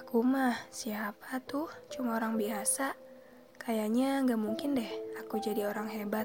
Aku 0.00 0.24
mah 0.24 0.56
siapa 0.72 1.44
tuh? 1.44 1.68
Cuma 1.92 2.16
orang 2.16 2.40
biasa. 2.40 2.96
Kayaknya 3.60 4.24
gak 4.24 4.40
mungkin 4.40 4.72
deh 4.72 4.88
aku 5.20 5.36
jadi 5.36 5.68
orang 5.68 5.92
hebat. 5.92 6.24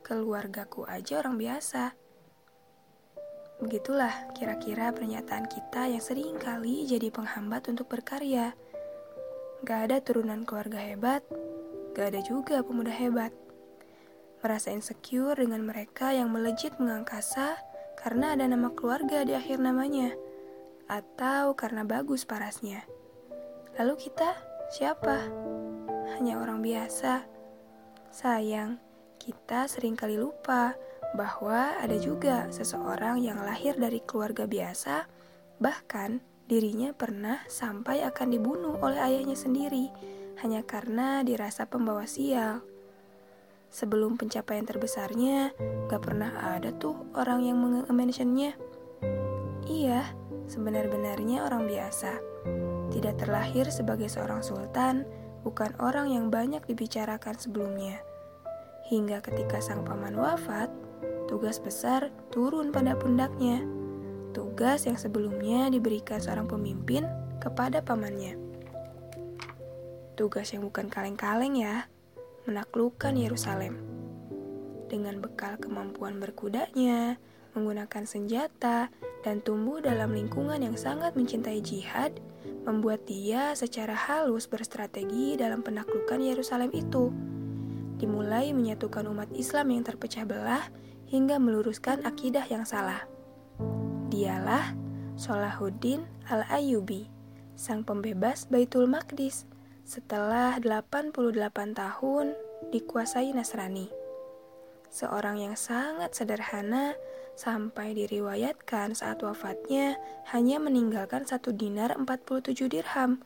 Keluargaku 0.00 0.88
aja 0.88 1.20
orang 1.20 1.36
biasa. 1.36 1.92
Begitulah 3.60 4.32
kira-kira 4.32 4.96
pernyataan 4.96 5.44
kita 5.44 5.92
yang 5.92 6.00
sering 6.00 6.40
kali 6.40 6.88
jadi 6.88 7.12
penghambat 7.12 7.68
untuk 7.68 7.92
berkarya. 7.92 8.56
Gak 9.68 9.92
ada 9.92 10.00
turunan 10.00 10.48
keluarga 10.48 10.80
hebat, 10.80 11.20
gak 11.92 12.16
ada 12.16 12.20
juga 12.24 12.64
pemuda 12.64 12.96
hebat. 12.96 13.30
Merasa 14.40 14.72
insecure 14.72 15.36
dengan 15.36 15.62
mereka 15.68 16.16
yang 16.16 16.32
melejit 16.32 16.80
mengangkasa 16.80 17.60
karena 18.00 18.32
ada 18.32 18.48
nama 18.48 18.72
keluarga 18.72 19.22
di 19.22 19.36
akhir 19.36 19.60
namanya 19.60 20.16
atau 20.88 21.52
karena 21.52 21.84
bagus 21.84 22.24
parasnya. 22.24 23.01
Lalu 23.80 23.94
kita 23.96 24.36
siapa? 24.68 25.28
Hanya 26.12 26.36
orang 26.36 26.60
biasa. 26.60 27.24
Sayang, 28.12 28.76
kita 29.16 29.64
sering 29.64 29.96
kali 29.96 30.20
lupa 30.20 30.76
bahwa 31.16 31.80
ada 31.80 31.96
juga 31.96 32.52
seseorang 32.52 33.24
yang 33.24 33.40
lahir 33.40 33.72
dari 33.76 34.04
keluarga 34.04 34.44
biasa, 34.44 35.08
bahkan 35.56 36.20
dirinya 36.44 36.92
pernah 36.92 37.40
sampai 37.48 38.04
akan 38.04 38.28
dibunuh 38.28 38.76
oleh 38.84 39.00
ayahnya 39.00 39.36
sendiri 39.40 39.88
hanya 40.44 40.60
karena 40.68 41.24
dirasa 41.24 41.64
pembawa 41.64 42.04
sial. 42.04 42.60
Sebelum 43.72 44.20
pencapaian 44.20 44.68
terbesarnya, 44.68 45.56
gak 45.88 46.02
pernah 46.04 46.60
ada 46.60 46.76
tuh 46.76 47.08
orang 47.16 47.40
yang 47.40 47.56
mengentionnya. 47.88 48.52
Iya, 49.64 50.12
sebenar-benarnya 50.44 51.48
orang 51.48 51.64
biasa. 51.64 52.20
Tidak 52.92 53.16
terlahir 53.16 53.72
sebagai 53.72 54.06
seorang 54.12 54.44
sultan, 54.44 55.08
bukan 55.42 55.72
orang 55.80 56.12
yang 56.12 56.28
banyak 56.28 56.60
dibicarakan 56.68 57.34
sebelumnya. 57.40 58.04
Hingga 58.92 59.24
ketika 59.24 59.64
sang 59.64 59.82
paman 59.82 60.12
wafat, 60.12 60.68
tugas 61.24 61.56
besar 61.56 62.12
turun 62.28 62.68
pada 62.68 62.92
pundaknya. 62.92 63.64
Tugas 64.36 64.84
yang 64.84 65.00
sebelumnya 65.00 65.72
diberikan 65.72 66.20
seorang 66.20 66.44
pemimpin 66.44 67.08
kepada 67.40 67.80
pamannya. 67.80 68.36
Tugas 70.12 70.52
yang 70.52 70.68
bukan 70.68 70.92
kaleng-kaleng 70.92 71.56
ya, 71.56 71.88
menaklukkan 72.44 73.16
Yerusalem. 73.16 73.80
Dengan 74.92 75.24
bekal 75.24 75.56
kemampuan 75.56 76.20
berkudanya, 76.20 77.16
menggunakan 77.56 78.04
senjata, 78.04 78.92
dan 79.22 79.38
tumbuh 79.40 79.78
dalam 79.78 80.10
lingkungan 80.10 80.58
yang 80.58 80.74
sangat 80.74 81.14
mencintai 81.14 81.62
jihad, 81.62 82.18
membuat 82.66 83.06
dia 83.06 83.54
secara 83.54 83.94
halus 83.94 84.50
berstrategi 84.50 85.38
dalam 85.38 85.62
penaklukan 85.62 86.18
Yerusalem 86.18 86.74
itu. 86.74 87.14
Dimulai 88.02 88.50
menyatukan 88.50 89.06
umat 89.14 89.30
Islam 89.34 89.70
yang 89.70 89.86
terpecah 89.86 90.26
belah 90.26 90.66
hingga 91.06 91.38
meluruskan 91.38 92.02
akidah 92.02 92.42
yang 92.50 92.66
salah. 92.66 93.06
Dialah 94.10 94.74
Salahuddin 95.14 96.02
Al-Ayyubi, 96.26 97.06
sang 97.54 97.86
pembebas 97.86 98.50
Baitul 98.50 98.90
Maqdis 98.90 99.46
setelah 99.86 100.58
88 100.58 101.78
tahun 101.78 102.34
dikuasai 102.74 103.30
Nasrani 103.34 104.01
seorang 104.92 105.40
yang 105.40 105.56
sangat 105.56 106.12
sederhana, 106.12 106.92
sampai 107.32 107.96
diriwayatkan 107.96 108.92
saat 108.92 109.24
wafatnya 109.24 109.96
hanya 110.36 110.60
meninggalkan 110.60 111.24
satu 111.24 111.50
dinar 111.56 111.96
47 111.96 112.68
dirham. 112.68 113.24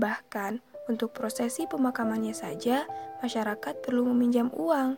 Bahkan 0.00 0.64
untuk 0.88 1.12
prosesi 1.12 1.68
pemakamannya 1.68 2.32
saja, 2.32 2.88
masyarakat 3.20 3.84
perlu 3.84 4.08
meminjam 4.10 4.48
uang. 4.56 4.96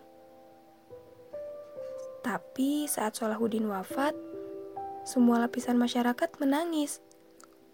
Tapi 2.23 2.87
saat 2.91 3.19
Salahuddin 3.19 3.67
wafat, 3.71 4.15
semua 5.07 5.39
lapisan 5.43 5.79
masyarakat 5.79 6.31
menangis. 6.43 6.99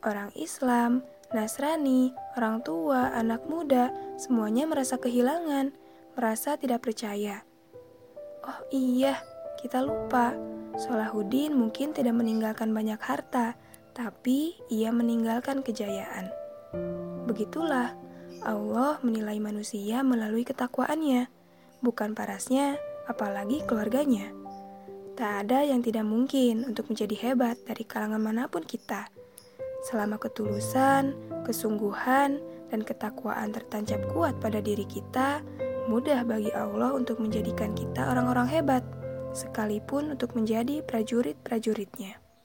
Orang 0.04 0.28
Islam, 0.36 1.00
Nasrani, 1.32 2.12
orang 2.36 2.60
tua, 2.60 3.16
anak 3.16 3.48
muda, 3.48 3.88
semuanya 4.20 4.68
merasa 4.68 5.00
kehilangan, 5.00 5.72
merasa 6.12 6.60
tidak 6.60 6.84
percaya. 6.84 7.48
Oh 8.42 8.60
iya, 8.74 9.22
kita 9.62 9.78
lupa. 9.82 10.34
Salahuddin 10.74 11.54
mungkin 11.54 11.94
tidak 11.94 12.16
meninggalkan 12.18 12.74
banyak 12.74 12.98
harta, 12.98 13.54
tapi 13.94 14.58
ia 14.66 14.90
meninggalkan 14.90 15.62
kejayaan. 15.62 16.32
Begitulah, 17.28 17.94
Allah 18.42 18.98
menilai 19.06 19.38
manusia 19.38 20.02
melalui 20.02 20.42
ketakwaannya, 20.42 21.30
bukan 21.84 22.18
parasnya, 22.18 22.80
apalagi 23.06 23.62
keluarganya. 23.62 24.34
Tak 25.14 25.46
ada 25.46 25.62
yang 25.62 25.84
tidak 25.84 26.02
mungkin 26.02 26.66
untuk 26.66 26.90
menjadi 26.90 27.14
hebat 27.30 27.60
dari 27.62 27.86
kalangan 27.86 28.18
mana 28.18 28.50
pun 28.50 28.66
kita. 28.66 29.06
Selama 29.86 30.18
ketulusan, 30.18 31.14
kesungguhan, 31.46 32.42
dan 32.72 32.80
ketakwaan 32.80 33.52
tertancap 33.52 34.00
kuat 34.10 34.34
pada 34.40 34.64
diri 34.64 34.88
kita, 34.88 35.44
mudah 35.90 36.22
bagi 36.22 36.54
Allah 36.54 36.94
untuk 36.94 37.18
menjadikan 37.18 37.74
kita 37.74 38.06
orang-orang 38.14 38.46
hebat, 38.46 38.84
sekalipun 39.34 40.14
untuk 40.14 40.38
menjadi 40.38 40.80
prajurit-prajuritnya. 40.86 42.21